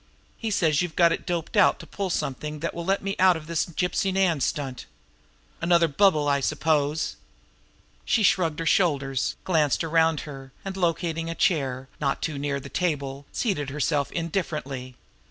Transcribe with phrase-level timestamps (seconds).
[0.35, 3.37] "He says you've got it doped out to pull something that will let me out
[3.37, 4.87] of this Gypsy Nan stunt.
[5.61, 7.17] Another bubble, I suppose!"
[8.03, 12.67] She shrugged her shoulders, glanced around her, and, locating a chair not too near the
[12.67, 14.95] table seated herself indifferently.